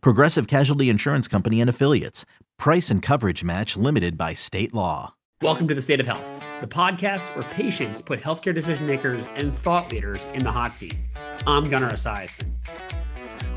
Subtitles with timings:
[0.00, 2.24] Progressive Casualty Insurance Company and Affiliates.
[2.58, 5.14] Price and coverage match limited by state law.
[5.42, 9.54] Welcome to the State of Health, the podcast where patients put healthcare decision makers and
[9.54, 10.96] thought leaders in the hot seat.
[11.46, 12.52] I'm Gunnar Esiason.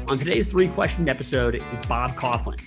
[0.10, 2.59] On today's three question episode is Bob Coughlin.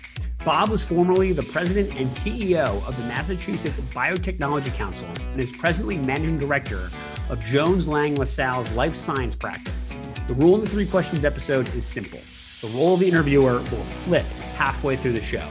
[0.44, 5.98] Bob was formerly the president and CEO of the Massachusetts Biotechnology Council and is presently
[5.98, 6.88] managing director
[7.28, 9.90] of Jones Lang LaSalle's life science practice.
[10.28, 12.20] The rule in the three questions episode is simple
[12.60, 15.46] the role of the interviewer will flip halfway through the show.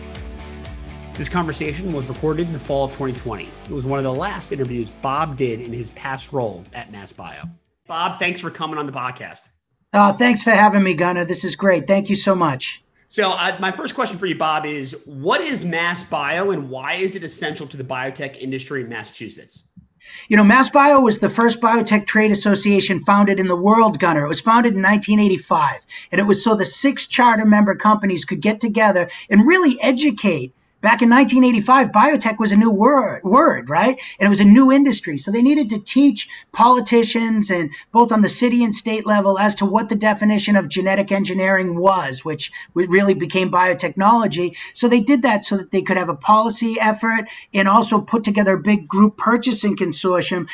[1.15, 3.45] This conversation was recorded in the fall of 2020.
[3.45, 7.49] It was one of the last interviews Bob did in his past role at MassBio.
[7.87, 9.49] Bob, thanks for coming on the podcast.
[9.91, 11.25] Uh, thanks for having me, Gunnar.
[11.25, 11.87] This is great.
[11.87, 12.83] Thank you so much.
[13.09, 17.15] So, uh, my first question for you, Bob, is what is MassBio and why is
[17.15, 19.67] it essential to the biotech industry in Massachusetts?
[20.27, 24.25] You know, MassBio was the first biotech trade association founded in the world, Gunnar.
[24.25, 28.41] It was founded in 1985, and it was so the six charter member companies could
[28.41, 33.99] get together and really educate Back in 1985, biotech was a new word, word, right?
[34.17, 35.17] And it was a new industry.
[35.17, 39.55] So they needed to teach politicians and both on the city and state level as
[39.55, 44.55] to what the definition of genetic engineering was, which really became biotechnology.
[44.73, 48.23] So they did that so that they could have a policy effort and also put
[48.23, 50.47] together a big group purchasing consortium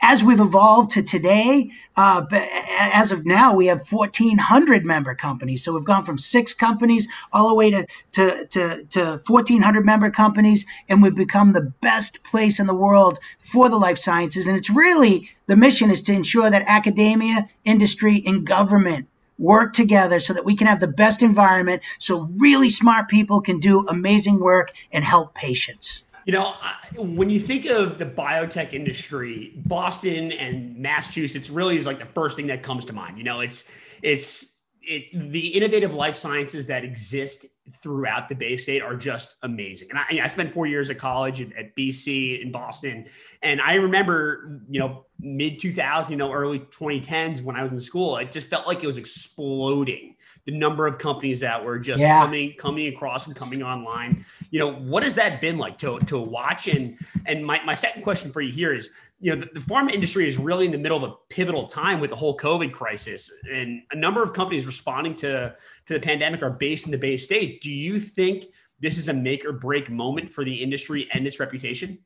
[0.00, 5.64] as we've evolved to today, uh, as of now, we have 1,400 member companies.
[5.64, 10.10] So we've gone from six companies all the way to, to, to, to 1,400 member
[10.10, 14.46] companies, and we've become the best place in the world for the life sciences.
[14.46, 19.08] And it's really the mission is to ensure that academia, industry, and government
[19.38, 23.60] work together so that we can have the best environment so really smart people can
[23.60, 26.02] do amazing work and help patients.
[26.28, 26.56] You know,
[26.94, 32.36] when you think of the biotech industry, Boston and Massachusetts really is like the first
[32.36, 33.16] thing that comes to mind.
[33.16, 33.70] You know, it's
[34.02, 39.88] it's it, the innovative life sciences that exist throughout the Bay State are just amazing.
[39.88, 43.06] And I, I spent four years at college at, at, BC in Boston,
[43.42, 47.80] and I remember, you know, mid 2000, you know, early 2010s when I was in
[47.80, 50.14] school, it just felt like it was exploding
[50.44, 52.22] the number of companies that were just yeah.
[52.22, 54.26] coming coming across and coming online.
[54.50, 56.68] You know, what has that been like to to watch?
[56.68, 59.92] And and my, my second question for you here is, you know, the, the pharma
[59.92, 63.30] industry is really in the middle of a pivotal time with the whole COVID crisis,
[63.52, 65.54] and a number of companies responding to
[65.86, 67.60] to the pandemic are based in the Bay State.
[67.60, 68.46] Do you think
[68.80, 71.98] this is a make or break moment for the industry and its reputation?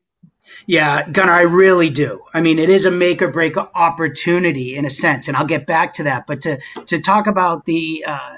[0.65, 2.21] Yeah, Gunnar, I really do.
[2.33, 5.65] I mean, it is a make or break opportunity in a sense, and I'll get
[5.65, 6.27] back to that.
[6.27, 8.35] But to to talk about the uh,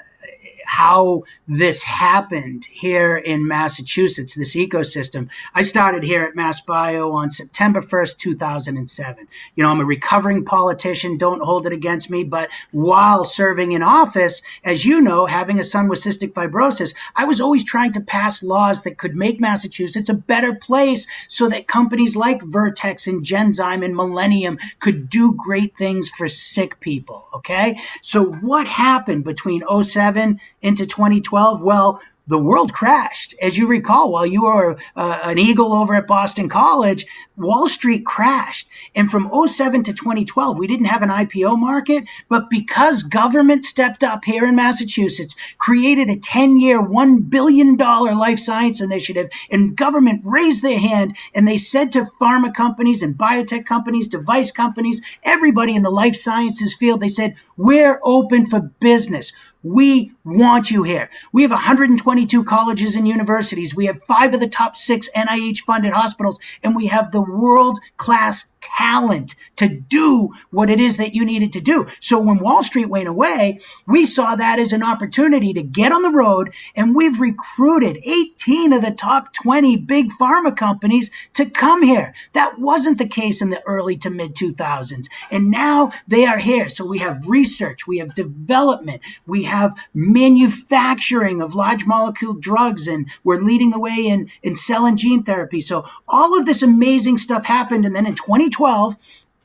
[0.66, 5.28] how this happened here in Massachusetts, this ecosystem.
[5.54, 9.28] I started here at MassBio on September 1st, 2007.
[9.54, 13.82] You know, I'm a recovering politician, don't hold it against me, but while serving in
[13.82, 18.00] office, as you know, having a son with cystic fibrosis, I was always trying to
[18.00, 23.24] pass laws that could make Massachusetts a better place so that companies like Vertex and
[23.24, 27.28] Genzyme and Millennium could do great things for sick people.
[27.34, 27.78] Okay.
[28.02, 31.62] So what happened between 07 into 2012?
[31.62, 33.34] Well, the world crashed.
[33.40, 38.04] As you recall, while you were uh, an eagle over at Boston College, Wall Street
[38.04, 38.68] crashed.
[38.94, 44.02] And from 07 to 2012, we didn't have an IPO market, but because government stepped
[44.02, 50.22] up here in Massachusetts, created a 10 year, $1 billion life science initiative, and government
[50.24, 55.74] raised their hand and they said to pharma companies and biotech companies, device companies, everybody
[55.74, 59.32] in the life sciences field, they said, We're open for business.
[59.62, 61.10] We want you here.
[61.32, 63.74] We have 122 colleges and universities.
[63.74, 67.78] We have five of the top six NIH funded hospitals, and we have the world
[67.96, 71.86] class talent to do what it is that you needed to do.
[72.00, 76.02] So when Wall Street went away, we saw that as an opportunity to get on
[76.02, 81.82] the road and we've recruited 18 of the top 20 big pharma companies to come
[81.82, 82.14] here.
[82.32, 85.06] That wasn't the case in the early to mid 2000s.
[85.30, 86.68] And now they are here.
[86.68, 93.08] So we have research, we have development, we have manufacturing of large molecule drugs, and
[93.24, 95.60] we're leading the way in, in cell and gene therapy.
[95.60, 97.84] So all of this amazing stuff happened.
[97.84, 98.96] And then in 20 2012,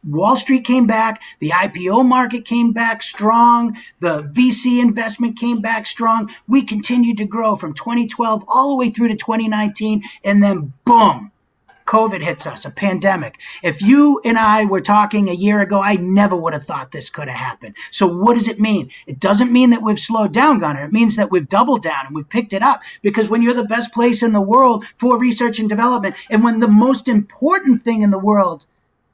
[0.03, 5.85] Wall Street came back, the IPO market came back strong, the VC investment came back
[5.85, 6.31] strong.
[6.47, 11.31] We continued to grow from 2012 all the way through to 2019, and then boom,
[11.85, 13.39] COVID hits us, a pandemic.
[13.61, 17.09] If you and I were talking a year ago, I never would have thought this
[17.09, 17.75] could have happened.
[17.91, 18.89] So, what does it mean?
[19.05, 20.85] It doesn't mean that we've slowed down, Gunnar.
[20.85, 22.81] It means that we've doubled down and we've picked it up.
[23.01, 26.59] Because when you're the best place in the world for research and development, and when
[26.59, 28.65] the most important thing in the world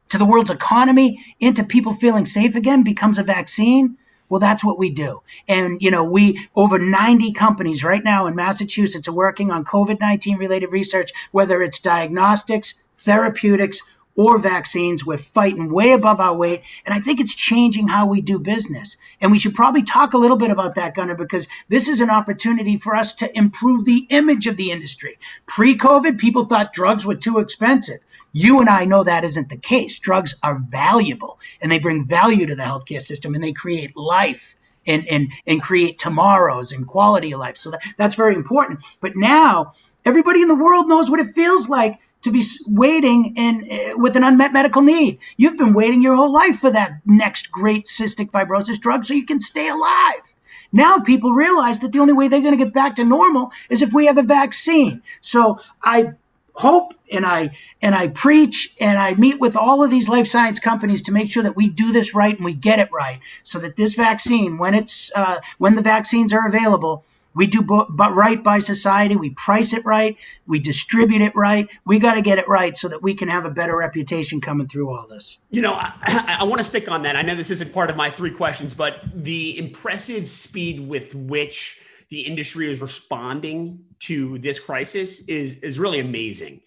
[0.09, 3.97] to the world's economy into people feeling safe again becomes a vaccine,
[4.29, 5.21] well, that's what we do.
[5.47, 9.99] And, you know, we, over 90 companies right now in Massachusetts are working on COVID
[9.99, 13.81] 19 related research, whether it's diagnostics, therapeutics,
[14.17, 15.05] or vaccines.
[15.05, 16.63] We're fighting way above our weight.
[16.85, 18.97] And I think it's changing how we do business.
[19.21, 22.09] And we should probably talk a little bit about that, Gunnar, because this is an
[22.09, 25.19] opportunity for us to improve the image of the industry.
[25.45, 27.99] Pre COVID, people thought drugs were too expensive.
[28.37, 29.97] You and I know that isn't the case.
[29.97, 34.55] Drugs are valuable and they bring value to the healthcare system and they create life
[34.85, 37.57] and, and, and create tomorrows and quality of life.
[37.57, 38.81] So that, that's very important.
[39.01, 39.73] But now
[40.05, 44.15] everybody in the world knows what it feels like to be waiting in uh, with
[44.15, 45.17] an unmet medical need.
[45.37, 49.25] You've been waiting your whole life for that next great cystic fibrosis drug so you
[49.25, 50.35] can stay alive.
[50.71, 53.81] Now people realize that the only way they're going to get back to normal is
[53.81, 55.01] if we have a vaccine.
[55.21, 56.11] So I
[56.57, 57.51] hope and I
[57.81, 61.31] and I preach and I meet with all of these life science companies to make
[61.31, 64.57] sure that we do this right and we get it right, so that this vaccine,
[64.57, 67.05] when it's uh, when the vaccines are available,
[67.35, 69.15] we do but right by society.
[69.15, 70.17] We price it right.
[70.47, 71.69] We distribute it right.
[71.85, 74.67] We got to get it right so that we can have a better reputation coming
[74.67, 75.37] through all this.
[75.51, 77.15] You know, I, I want to stick on that.
[77.15, 81.79] I know this isn't part of my three questions, but the impressive speed with which
[82.09, 86.61] the industry is responding to this crisis is is really amazing.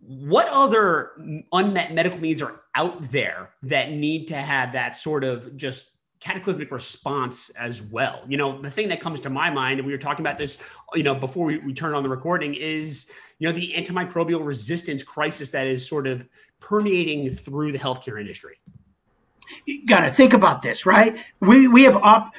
[0.00, 1.12] What other
[1.52, 5.90] unmet medical needs are out there that need to have that sort of just
[6.20, 8.22] cataclysmic response as well?
[8.28, 10.58] You know, the thing that comes to my mind, and we were talking about this,
[10.94, 15.02] you know, before we, we turned on the recording, is you know the antimicrobial resistance
[15.02, 16.26] crisis that is sort of
[16.60, 18.58] permeating through the healthcare industry.
[19.66, 21.18] You got to think about this, right?
[21.40, 22.34] We we have op-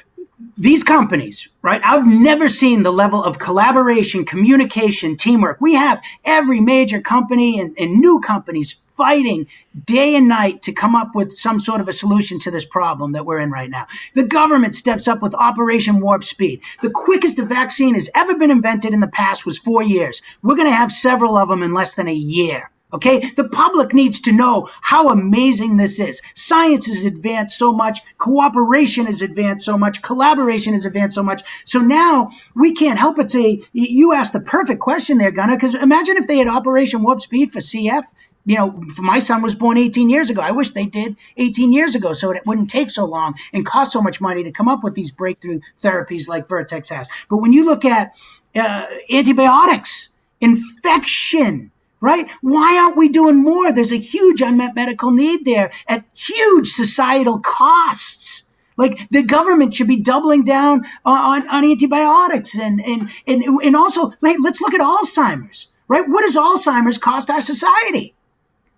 [0.58, 1.80] these companies, right?
[1.84, 5.60] I've never seen the level of collaboration, communication, teamwork.
[5.60, 9.46] We have every major company and, and, new companies fighting
[9.84, 13.12] day and night to come up with some sort of a solution to this problem
[13.12, 13.86] that we're in right now.
[14.14, 16.60] The government steps up with Operation Warp Speed.
[16.82, 20.20] The quickest a vaccine has ever been invented in the past was four years.
[20.42, 22.70] We're going to have several of them in less than a year.
[22.96, 26.22] Okay, the public needs to know how amazing this is.
[26.34, 31.42] Science has advanced so much, cooperation has advanced so much, collaboration has advanced so much.
[31.66, 35.74] So now we can't help but say, you asked the perfect question there, Gunnar, because
[35.74, 38.04] imagine if they had Operation Warp Speed for CF.
[38.46, 40.40] You know, my son was born 18 years ago.
[40.40, 43.92] I wish they did 18 years ago so it wouldn't take so long and cost
[43.92, 47.08] so much money to come up with these breakthrough therapies like Vertex has.
[47.28, 48.14] But when you look at
[48.54, 50.08] uh, antibiotics,
[50.40, 52.30] infection, right?
[52.42, 53.72] Why aren't we doing more?
[53.72, 58.44] There's a huge unmet medical need there at huge societal costs.
[58.76, 64.12] Like the government should be doubling down on, on antibiotics and, and, and, and also,
[64.20, 66.06] let's look at Alzheimer's, right?
[66.06, 68.14] What does Alzheimer's cost our society?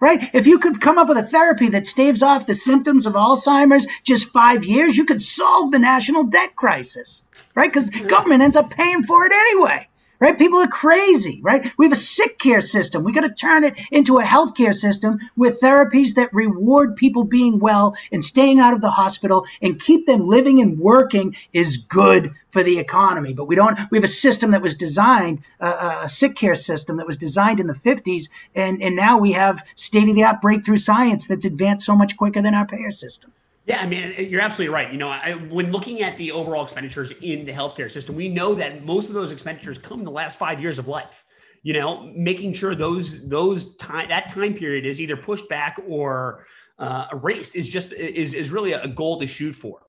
[0.00, 0.31] Right?
[0.32, 3.85] If you could come up with a therapy that staves off the symptoms of Alzheimer's
[4.05, 7.25] just five years, you could solve the national debt crisis,
[7.56, 7.73] right?
[7.73, 9.88] Because government ends up paying for it anyway
[10.20, 10.37] right?
[10.37, 11.73] People are crazy, right?
[11.76, 13.05] We have a sick care system.
[13.05, 17.59] We got to turn it into a healthcare system with therapies that reward people being
[17.59, 22.33] well and staying out of the hospital and keep them living and working is good
[22.49, 23.33] for the economy.
[23.33, 26.97] But we don't, we have a system that was designed, uh, a sick care system
[26.97, 28.28] that was designed in the 50s.
[28.54, 32.16] And, and now we have state of the art breakthrough science that's advanced so much
[32.16, 33.33] quicker than our payer system.
[33.68, 34.90] Yeah, I mean, you're absolutely right.
[34.90, 38.54] You know, I, when looking at the overall expenditures in the healthcare system, we know
[38.54, 41.26] that most of those expenditures come in the last five years of life.
[41.64, 46.46] You know, making sure those those time that time period is either pushed back or
[46.78, 49.82] uh, erased is just is is really a goal to shoot for.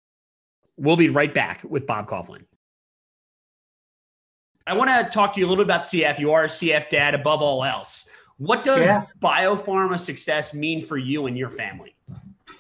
[0.76, 2.44] We'll be right back with Bob Coughlin.
[4.68, 6.20] I want to talk to you a little bit about CF.
[6.20, 8.10] You are a CF dad above all else.
[8.38, 9.06] What does yeah.
[9.20, 11.96] biopharma success mean for you and your family?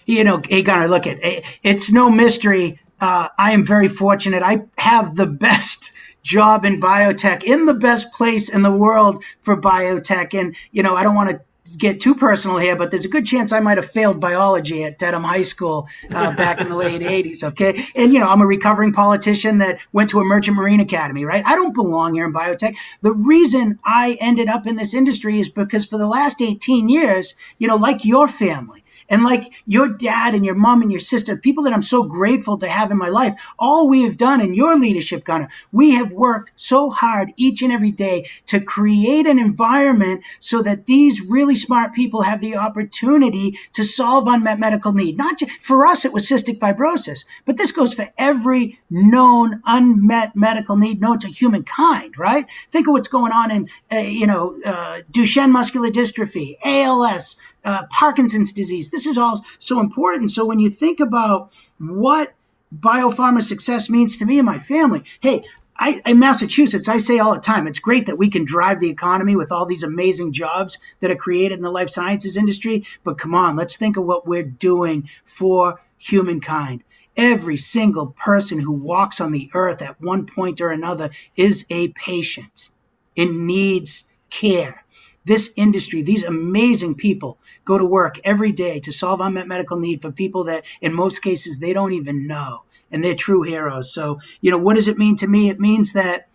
[0.10, 2.80] You know, hey Gunnar, look at it, it's no mystery.
[3.00, 4.44] Uh, I am very fortunate.
[4.44, 9.60] I have the best job in biotech, in the best place in the world for
[9.60, 10.38] biotech.
[10.38, 11.42] And you know, I don't want to
[11.78, 14.98] get too personal here, but there's a good chance I might have failed biology at
[14.98, 17.44] Dedham High School uh, back in the late 80s.
[17.44, 17.86] Okay.
[17.96, 21.46] And, you know, I'm a recovering politician that went to a merchant marine academy, right?
[21.46, 22.75] I don't belong here in biotech.
[23.01, 27.36] The reason I ended up in this industry is because for the last 18 years,
[27.60, 31.36] you know, like your family, And like your dad and your mom and your sister,
[31.36, 34.54] people that I'm so grateful to have in my life, all we have done in
[34.54, 39.39] your leadership, Gunnar, we have worked so hard each and every day to create an
[39.39, 45.18] environment so that these really smart people have the opportunity to solve unmet medical need.
[45.18, 50.36] Not just for us, it was cystic fibrosis, but this goes for every known unmet
[50.36, 52.46] medical need known to humankind, right?
[52.70, 57.36] Think of what's going on in, uh, you know, uh, Duchenne muscular dystrophy, ALS,
[57.66, 58.89] uh, Parkinson's disease.
[58.89, 60.32] This is all so important.
[60.32, 62.34] So when you think about what
[62.75, 65.42] biopharma success means to me and my family, hey,
[65.82, 68.89] I, in Massachusetts, I say all the time, it's great that we can drive the
[68.89, 72.86] economy with all these amazing jobs that are created in the life sciences industry.
[73.06, 76.84] But come on, let's think of what we're doing for humankind.
[77.16, 81.89] Every single person who walks on the earth at one point or another is a
[81.89, 82.70] patient
[83.16, 84.84] and needs care.
[85.29, 90.01] This industry, these amazing people go to work every day to solve unmet medical need
[90.01, 93.93] for people that in most cases they don't even know and they're true heroes.
[93.93, 95.51] So, you know, what does it mean to me?
[95.51, 96.29] It means that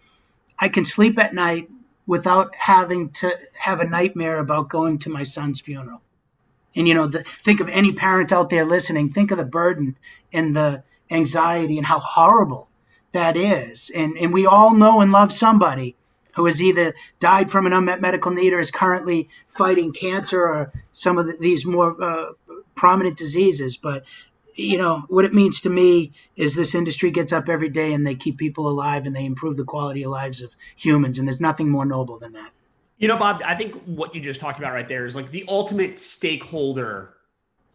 [0.61, 1.69] I can sleep at night
[2.07, 6.01] without having to have a nightmare about going to my son's funeral.
[6.77, 9.99] And, you know, the, think of any parent out there listening, think of the burden
[10.33, 12.69] and the anxiety and how horrible
[13.11, 13.91] that is.
[13.93, 15.97] And, and we all know and love somebody
[16.37, 20.73] who has either died from an unmet medical need or is currently fighting cancer or
[20.93, 22.33] some of the, these more uh,
[22.75, 23.77] prominent diseases.
[23.77, 24.05] But
[24.55, 28.07] you know what it means to me is this industry gets up every day and
[28.07, 31.19] they keep people alive and they improve the quality of lives of humans.
[31.19, 32.51] And there's nothing more noble than that.
[32.99, 35.45] You know bob i think what you just talked about right there is like the
[35.49, 37.15] ultimate stakeholder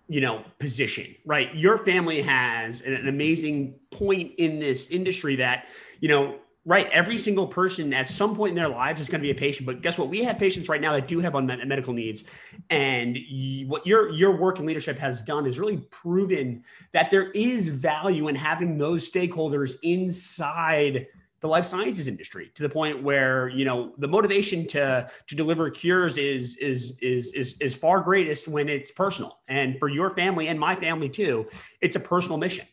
[0.08, 1.54] you know position right?
[1.56, 5.68] Your family has an, an amazing point in this industry that
[6.00, 9.26] you know right every single person at some point in their lives is going to
[9.26, 10.10] be a patient but guess what?
[10.10, 12.26] We have patients right now that do have unmet medical needs
[12.70, 17.32] and you, what your your work and leadership has done is really proven that there
[17.32, 21.08] is value in having those stakeholders inside
[21.42, 25.70] the life sciences industry to the point where you know the motivation to to deliver
[25.70, 29.40] cures is is is is is far greatest when it's personal.
[29.48, 31.48] And for your family and my family too
[31.82, 32.66] it's a personal mission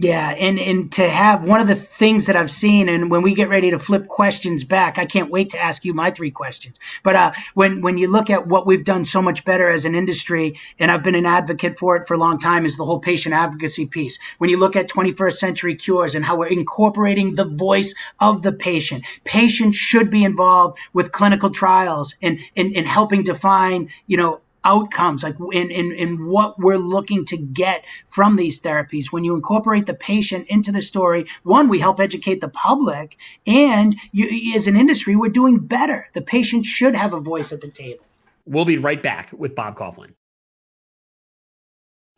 [0.00, 3.34] yeah, and and to have one of the things that I've seen, and when we
[3.34, 6.78] get ready to flip questions back, I can't wait to ask you my three questions.
[7.02, 9.96] But uh, when when you look at what we've done so much better as an
[9.96, 13.00] industry, and I've been an advocate for it for a long time, is the whole
[13.00, 14.20] patient advocacy piece.
[14.38, 18.52] When you look at 21st century cures and how we're incorporating the voice of the
[18.52, 24.42] patient, patients should be involved with clinical trials and in, in helping define, you know,
[24.64, 29.12] outcomes, like in, in, in what we're looking to get from these therapies.
[29.12, 33.96] When you incorporate the patient into the story, one, we help educate the public, and
[34.12, 36.08] you, as an industry, we're doing better.
[36.14, 38.04] The patient should have a voice at the table.
[38.46, 40.14] We'll be right back with Bob coughlin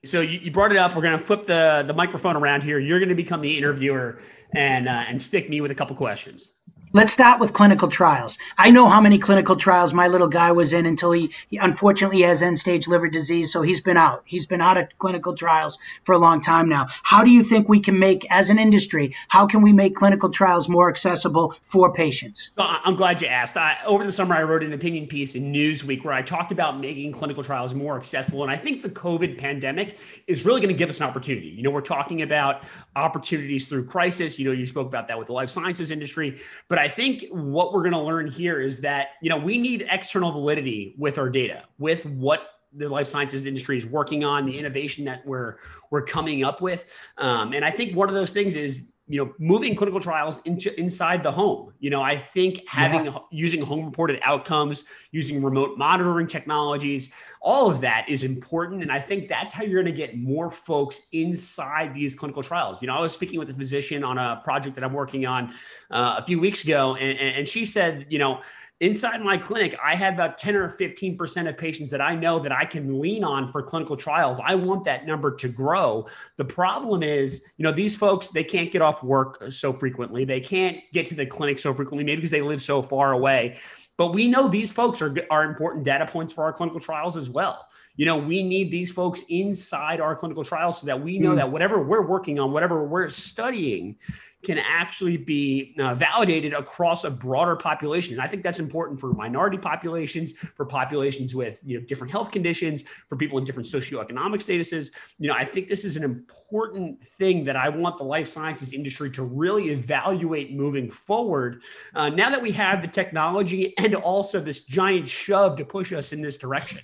[0.05, 0.95] So you, you brought it up.
[0.95, 2.79] We're going to flip the, the microphone around here.
[2.79, 4.21] You're going to become the interviewer
[4.55, 6.53] and uh, and stick me with a couple questions.
[6.93, 8.37] Let's start with clinical trials.
[8.59, 12.23] I know how many clinical trials my little guy was in until he, he, unfortunately
[12.23, 13.53] has end stage liver disease.
[13.53, 14.23] So he's been out.
[14.25, 16.89] He's been out of clinical trials for a long time now.
[17.05, 20.31] How do you think we can make, as an industry, how can we make clinical
[20.31, 22.51] trials more accessible for patients?
[22.57, 23.57] So I'm glad you asked.
[23.57, 26.81] I, over the summer, I wrote an opinion piece in Newsweek where I talked about
[26.81, 28.43] making clinical trials more accessible.
[28.43, 31.51] And I think the COVID pandemic is really going to give us an opportunity.
[31.51, 32.65] You know, we're talking about
[32.97, 34.41] opportunities through crisis.
[34.41, 37.73] You know, you spoke about that with the life sciences industry, but I think what
[37.73, 41.29] we're going to learn here is that, you know, we need external validity with our
[41.29, 45.57] data, with what the life sciences industry is working on, the innovation that we're
[45.91, 46.97] we're coming up with.
[47.19, 50.79] Um, and I think one of those things is you know moving clinical trials into
[50.79, 51.73] inside the home.
[51.81, 53.19] You know i think having yeah.
[53.31, 57.11] using home reported outcomes using remote monitoring technologies
[57.43, 58.83] all of that is important.
[58.83, 62.81] And i think that's how you're going to get more folks inside these clinical trials.
[62.81, 65.53] You know i was speaking with a physician on a project that i'm working on
[65.91, 68.41] uh, a few weeks ago and, and she said you know
[68.81, 72.51] inside my clinic, I have about 10 or 15% of patients that I know that
[72.51, 74.41] I can lean on for clinical trials.
[74.45, 76.07] I want that number to grow.
[76.37, 80.25] The problem is, you know, these folks, they can't get off work so frequently.
[80.25, 83.59] They can't get to the clinic so frequently, maybe because they live so far away.
[83.99, 87.29] But we know these folks are, are important data points for our clinical trials as
[87.29, 87.69] well.
[87.97, 91.37] You know, we need these folks inside our clinical trials so that we know mm.
[91.37, 93.97] that whatever we're working on, whatever we're studying,
[94.43, 98.15] can actually be uh, validated across a broader population.
[98.15, 102.31] And I think that's important for minority populations, for populations with you know different health
[102.33, 104.91] conditions, for people in different socioeconomic statuses.
[105.19, 108.73] You know, I think this is an important thing that I want the life sciences
[108.73, 111.63] industry to really evaluate moving forward.
[111.95, 116.13] Uh, now that we have the technology and also this giant shove to push us
[116.13, 116.81] in this direction.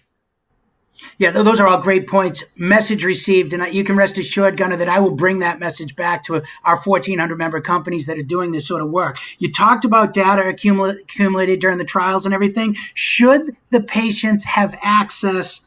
[1.18, 2.44] Yeah, those are all great points.
[2.56, 6.22] Message received, and you can rest assured, Gunnar, that I will bring that message back
[6.24, 9.18] to our 1,400 member companies that are doing this sort of work.
[9.38, 12.76] You talked about data accumulated during the trials and everything.
[12.94, 15.60] Should the patients have access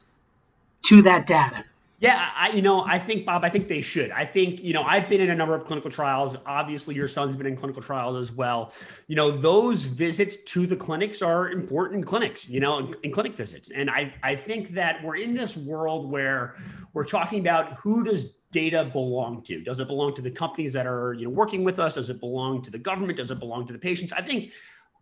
[0.83, 1.65] to that data?
[2.01, 4.09] Yeah, I, you know, I think Bob, I think they should.
[4.11, 6.37] I think, you know, I've been in a number of clinical trials.
[6.45, 8.71] Obviously, your son's been in clinical trials as well.
[9.07, 13.35] You know, those visits to the clinics are important clinics, you know, in, in clinic
[13.35, 13.69] visits.
[13.71, 16.55] And I, I think that we're in this world where
[16.93, 19.61] we're talking about who does data belong to?
[19.61, 21.95] Does it belong to the companies that are, you know, working with us?
[21.95, 23.17] Does it belong to the government?
[23.17, 24.13] Does it belong to the patients?
[24.13, 24.51] I think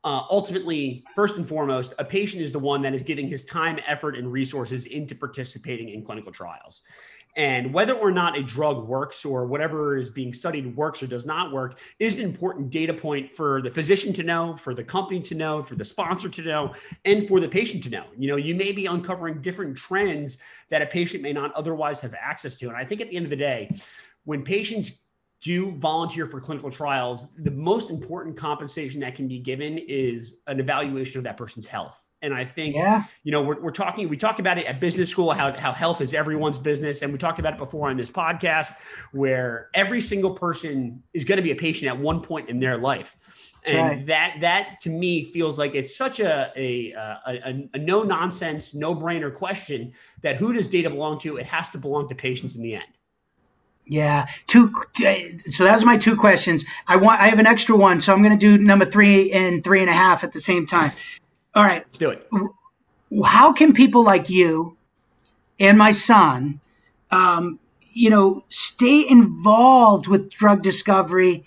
[0.03, 3.79] uh, ultimately, first and foremost, a patient is the one that is giving his time,
[3.87, 6.83] effort, and resources into participating in clinical trials.
[7.37, 11.27] And whether or not a drug works or whatever is being studied works or does
[11.27, 15.19] not work is an important data point for the physician to know, for the company
[15.19, 16.73] to know, for the sponsor to know,
[17.05, 18.05] and for the patient to know.
[18.17, 20.39] You know, you may be uncovering different trends
[20.69, 22.69] that a patient may not otherwise have access to.
[22.69, 23.69] And I think at the end of the day,
[24.25, 25.03] when patients
[25.41, 30.59] do volunteer for clinical trials, the most important compensation that can be given is an
[30.59, 32.03] evaluation of that person's health.
[32.23, 33.03] And I think, yeah.
[33.23, 36.01] you know, we're, we're talking, we talk about it at business school, how, how health
[36.01, 37.03] is everyone's business.
[37.03, 38.71] And we talked about it before on this podcast,
[39.11, 42.79] where every single person is going to be a patient at one point in their
[42.79, 43.15] life.
[43.67, 44.05] and right.
[44.07, 48.95] that, that to me feels like it's such a, a, a, a no nonsense, no
[48.95, 51.37] brainer question that who does data belong to?
[51.37, 52.96] It has to belong to patients in the end.
[53.89, 54.73] Yeah, two.
[55.49, 56.65] So that's my two questions.
[56.87, 57.21] I want.
[57.21, 59.89] I have an extra one, so I'm going to do number three and three and
[59.89, 60.91] a half at the same time.
[61.55, 62.27] All right, let's do it.
[63.25, 64.75] How can people like you
[65.59, 66.59] and my son,
[67.11, 67.59] um,
[67.93, 71.45] you know, stay involved with drug discovery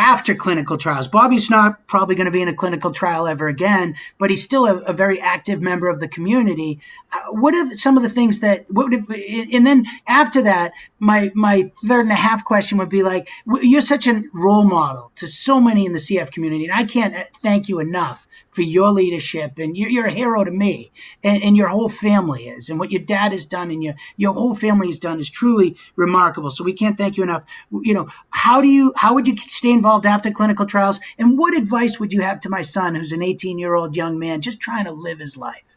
[0.00, 1.08] after clinical trials.
[1.08, 4.66] Bobby's not probably going to be in a clinical trial ever again, but he's still
[4.66, 6.80] a, a very active member of the community.
[7.12, 8.64] Uh, what are some of the things that?
[8.70, 9.14] What would,
[9.52, 13.28] and then after that, my my third and a half question would be like,
[13.60, 17.14] you're such a role model to so many in the CF community, and I can't
[17.14, 20.90] uh, thank you enough for your leadership, and you're, you're a hero to me,
[21.22, 24.32] and, and your whole family is, and what your dad has done, and your your
[24.32, 26.50] whole family has done is truly remarkable.
[26.50, 27.44] So we can't thank you enough.
[27.70, 31.56] You know, how do you how would you stay involved after clinical trials, and what
[31.56, 34.60] advice would you have to my son, who's an 18 year old young man just
[34.60, 35.69] trying to live his life?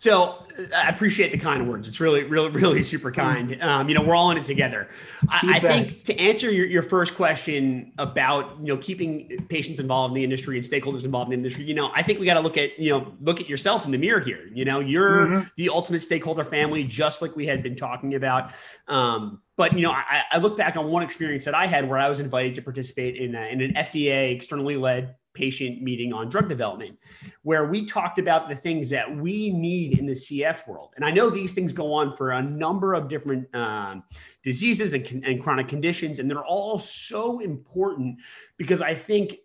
[0.00, 1.88] So I appreciate the kind words.
[1.88, 3.60] It's really, really, really super kind.
[3.60, 4.88] Um, you know, we're all in it together.
[5.28, 10.12] I, I think to answer your, your first question about you know keeping patients involved
[10.12, 12.34] in the industry and stakeholders involved in the industry, you know, I think we got
[12.34, 14.48] to look at you know look at yourself in the mirror here.
[14.54, 15.48] You know, you're mm-hmm.
[15.56, 18.52] the ultimate stakeholder family, just like we had been talking about.
[18.86, 21.98] Um, but you know, I, I, look back on one experience that I had where
[21.98, 26.28] I was invited to participate in, a, in an FDA externally led patient meeting on
[26.28, 26.98] drug development,
[27.42, 30.92] where we talked about the things that we need in the CF world.
[30.96, 34.02] And I know these things go on for a number of different um,
[34.42, 38.18] diseases and, and chronic conditions, and they're all so important
[38.56, 39.36] because I think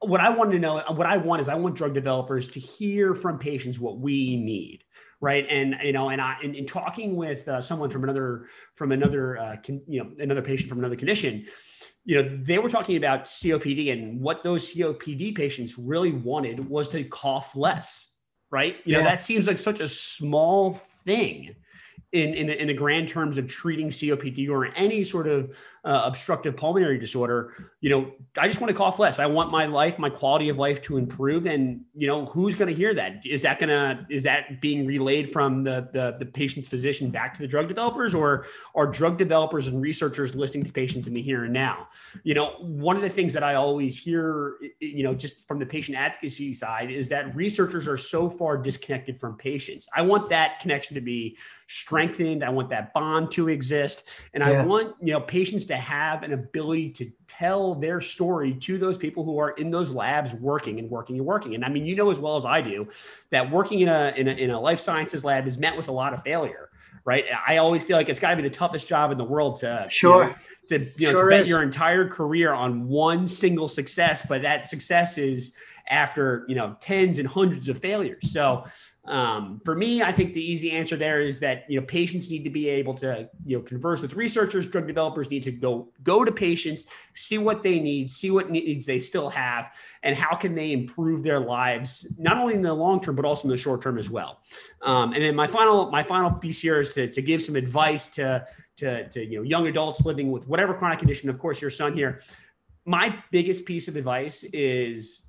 [0.00, 3.14] what I want to know, what I want is I want drug developers to hear
[3.14, 4.84] from patients what we need
[5.20, 8.92] right and you know and i in, in talking with uh, someone from another from
[8.92, 11.46] another uh, con, you know another patient from another condition
[12.06, 16.88] you know, they were talking about COPD and what those COPD patients really wanted was
[16.90, 18.12] to cough less,
[18.50, 18.76] right?
[18.84, 21.56] You know, that seems like such a small thing
[22.12, 26.02] in in the, in the grand terms of treating COPD or any sort of uh,
[26.04, 29.20] obstructive pulmonary disorder, you know, I just want to cough less.
[29.20, 31.46] I want my life, my quality of life to improve.
[31.46, 33.24] And you know, who's going to hear that?
[33.24, 37.34] Is that going to is that being relayed from the, the the patient's physician back
[37.34, 41.22] to the drug developers, or are drug developers and researchers listening to patients in the
[41.22, 41.86] here and now?
[42.24, 45.66] You know, one of the things that I always hear, you know, just from the
[45.66, 49.88] patient advocacy side, is that researchers are so far disconnected from patients.
[49.94, 51.36] I want that connection to be
[51.68, 52.44] strengthened.
[52.44, 54.04] I want that bond to exist.
[54.34, 54.62] And yeah.
[54.62, 58.98] I want, you know, patients to have an ability to tell their story to those
[58.98, 61.54] people who are in those labs working and working and working.
[61.54, 62.88] And I mean, you know as well as I do
[63.30, 65.92] that working in a in a, in a life sciences lab is met with a
[65.92, 66.70] lot of failure.
[67.04, 67.24] Right.
[67.46, 69.86] I always feel like it's got to be the toughest job in the world to
[69.88, 70.24] sure.
[70.24, 70.36] You know,
[70.68, 71.48] to, you know, sure to bet is.
[71.48, 75.52] your entire career on one single success, but that success is
[75.88, 78.32] after you know tens and hundreds of failures.
[78.32, 78.64] So
[79.08, 82.42] um, for me, I think the easy answer there is that you know patients need
[82.44, 84.66] to be able to you know converse with researchers.
[84.66, 88.84] Drug developers need to go go to patients, see what they need, see what needs
[88.84, 93.00] they still have, and how can they improve their lives not only in the long
[93.00, 94.40] term but also in the short term as well.
[94.82, 98.08] Um, and then my final my final piece here is to, to give some advice
[98.08, 98.46] to,
[98.78, 101.30] to to you know young adults living with whatever chronic condition.
[101.30, 102.22] Of course, your son here.
[102.84, 105.22] My biggest piece of advice is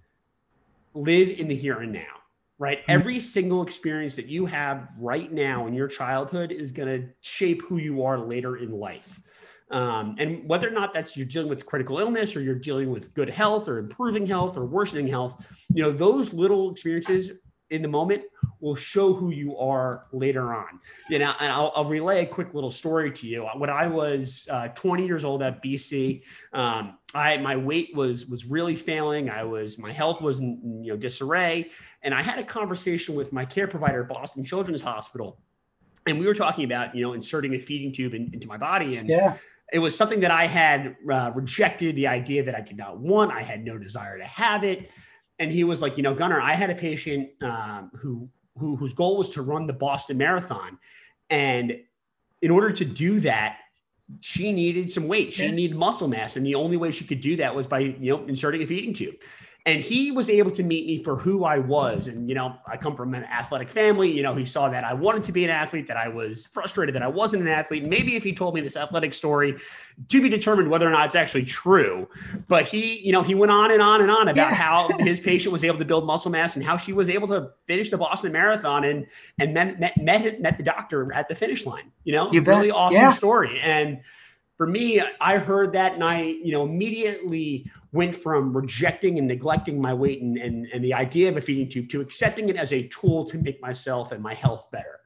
[0.93, 2.17] live in the here and now
[2.59, 2.79] right?
[2.81, 2.91] Mm-hmm.
[2.91, 7.61] Every single experience that you have right now in your childhood is going to shape
[7.67, 9.19] who you are later in life.
[9.69, 13.13] Um, and whether or not that's you're dealing with critical illness or you're dealing with
[13.13, 17.31] good health or improving health or worsening health, you know, those little experiences
[17.69, 18.23] in the moment
[18.59, 20.79] will show who you are later on.
[21.09, 23.47] You know, and I'll, I'll relay a quick little story to you.
[23.55, 28.45] When I was uh, 20 years old at BC, um, I my weight was was
[28.45, 29.29] really failing.
[29.29, 31.69] I was my health was in you know disarray,
[32.03, 35.39] and I had a conversation with my care provider at Boston Children's Hospital,
[36.05, 38.97] and we were talking about you know inserting a feeding tube in, into my body,
[38.97, 39.37] and yeah
[39.73, 43.31] it was something that I had uh, rejected the idea that I did not want.
[43.31, 44.89] I had no desire to have it.
[45.39, 48.93] And he was like, you know, Gunnar, I had a patient um, who, who whose
[48.93, 50.77] goal was to run the Boston Marathon,
[51.29, 51.77] and
[52.41, 53.57] in order to do that,
[54.19, 55.33] she needed some weight.
[55.33, 58.11] She needed muscle mass, and the only way she could do that was by you
[58.11, 59.15] know inserting a feeding tube
[59.65, 62.07] and he was able to meet me for who I was.
[62.07, 64.09] And, you know, I come from an athletic family.
[64.09, 66.95] You know, he saw that I wanted to be an athlete, that I was frustrated
[66.95, 67.83] that I wasn't an athlete.
[67.83, 69.57] Maybe if he told me this athletic story,
[70.07, 72.07] to be determined whether or not it's actually true.
[72.47, 74.55] But he, you know, he went on and on and on about yeah.
[74.55, 77.51] how his patient was able to build muscle mass and how she was able to
[77.65, 79.05] finish the Boston Marathon and
[79.37, 81.91] and met met met, met the doctor at the finish line.
[82.05, 83.11] You know, you really awesome yeah.
[83.11, 83.59] story.
[83.61, 83.99] And
[84.57, 89.79] for me, I heard that and I, you know, immediately went from rejecting and neglecting
[89.79, 92.73] my weight and, and, and the idea of a feeding tube to accepting it as
[92.73, 94.99] a tool to make myself and my health better.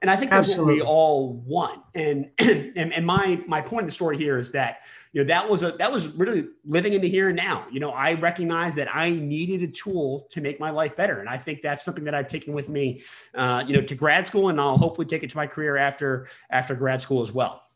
[0.00, 0.74] And I think that's Absolutely.
[0.74, 1.82] what we all want.
[1.94, 5.48] And, and and my my point of the story here is that you know that
[5.48, 7.66] was a that was really living in the here and now.
[7.72, 11.28] You know, I recognize that I needed a tool to make my life better, and
[11.28, 13.02] I think that's something that I've taken with me,
[13.34, 16.28] uh, you know, to grad school, and I'll hopefully take it to my career after
[16.50, 17.67] after grad school as well.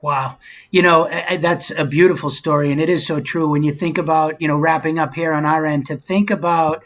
[0.00, 0.38] Wow.
[0.70, 1.08] You know,
[1.40, 2.70] that's a beautiful story.
[2.70, 5.44] And it is so true when you think about, you know, wrapping up here on
[5.44, 6.84] our end, to think about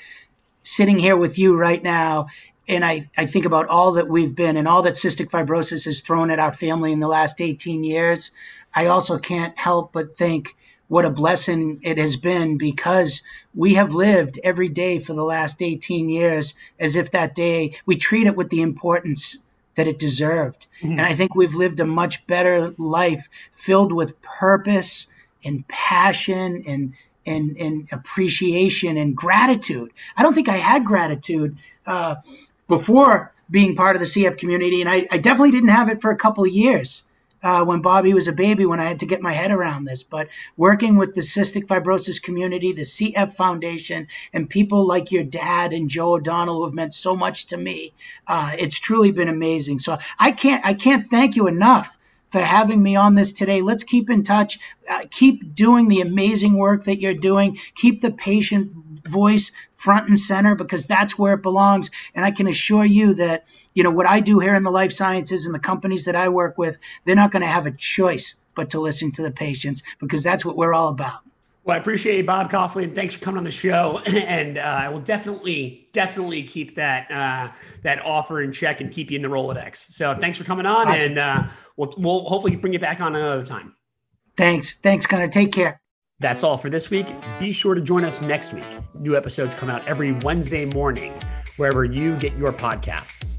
[0.63, 2.29] sitting here with you right now.
[2.69, 6.01] And I, I think about all that we've been and all that cystic fibrosis has
[6.01, 8.31] thrown at our family in the last 18 years.
[8.75, 10.57] I also can't help but think
[10.89, 13.23] what a blessing it has been because
[13.55, 17.97] we have lived every day for the last 18 years as if that day we
[17.97, 19.39] treat it with the importance
[19.75, 20.67] that it deserved.
[20.81, 20.93] Mm-hmm.
[20.93, 25.09] And I think we've lived a much better life filled with purpose
[25.45, 29.93] and passion and and, and appreciation and gratitude.
[30.17, 31.57] I don't think I had gratitude
[31.87, 32.17] uh,
[32.67, 36.11] before being part of the CF community, and I, I definitely didn't have it for
[36.11, 37.05] a couple of years
[37.43, 40.03] uh, when Bobby was a baby when I had to get my head around this.
[40.03, 45.73] But working with the cystic fibrosis community, the CF Foundation, and people like your dad
[45.73, 47.93] and Joe O'Donnell who have meant so much to me,
[48.27, 49.79] uh, it's truly been amazing.
[49.79, 53.61] So I can't I can't thank you enough for having me on this today.
[53.61, 54.59] Let's keep in touch.
[54.91, 57.59] Uh, keep doing the amazing work that you're doing.
[57.75, 58.73] Keep the patient
[59.07, 61.91] voice front and center because that's where it belongs.
[62.15, 64.93] And I can assure you that, you know, what I do here in the life
[64.93, 68.35] sciences and the companies that I work with, they're not going to have a choice
[68.55, 71.21] but to listen to the patients because that's what we're all about.
[71.65, 72.93] Well, I appreciate it, Bob Coughlin.
[72.93, 77.53] Thanks for coming on the show, and uh, I will definitely, definitely keep that uh,
[77.83, 79.77] that offer in check and keep you in the Rolodex.
[79.93, 81.11] So, thanks for coming on, awesome.
[81.11, 81.45] and uh,
[81.77, 83.77] we'll, we'll hopefully bring you back on another time.
[84.37, 85.29] Thanks, thanks, Connor.
[85.29, 85.82] Take care.
[86.23, 87.09] That's all for this week.
[87.41, 88.65] Be sure to join us next week.
[88.95, 91.19] New episodes come out every Wednesday morning,
[91.57, 93.39] wherever you get your podcasts.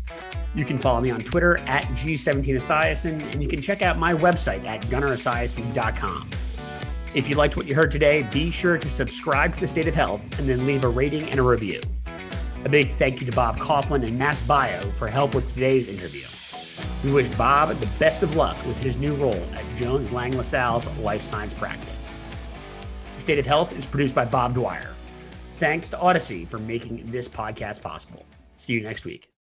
[0.54, 4.66] You can follow me on Twitter at G17Esiason, and you can check out my website
[4.66, 6.30] at gunnaresiason.com.
[7.16, 9.96] If you liked what you heard today, be sure to subscribe to the State of
[9.96, 11.80] Health and then leave a rating and a review.
[12.66, 16.26] A big thank you to Bob Coughlin and MassBio for help with today's interview.
[17.06, 20.90] We wish Bob the best of luck with his new role at Jones Lang LaSalle's
[20.98, 21.93] life science practice.
[23.20, 24.94] State of Health is produced by Bob Dwyer.
[25.58, 28.26] Thanks to Odyssey for making this podcast possible.
[28.58, 29.33] See you next week.